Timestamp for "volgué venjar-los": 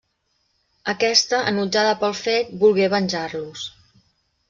2.65-3.73